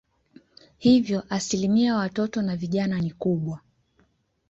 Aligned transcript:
Hivyo 0.77 1.23
asilimia 1.29 1.85
ya 1.87 1.95
watoto 1.95 2.41
na 2.41 2.55
vijana 2.55 2.99
ni 3.01 3.11
kubwa. 3.11 3.61